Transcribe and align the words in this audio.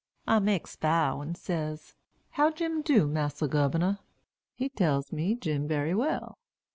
I 0.25 0.39
makes 0.39 0.75
bow, 0.75 1.21
and 1.21 1.37
says, 1.37 1.93
'How 2.31 2.49
Jim 2.49 2.81
do, 2.81 3.05
Massa 3.05 3.47
Gubernor?' 3.47 3.99
He 4.55 4.67
tells 4.67 5.11
me 5.13 5.35
Jim 5.35 5.67
bery 5.67 5.93
well. 5.93 6.39